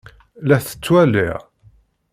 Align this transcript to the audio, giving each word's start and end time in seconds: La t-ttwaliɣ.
La 0.47 0.57
t-ttwaliɣ. 0.65 1.39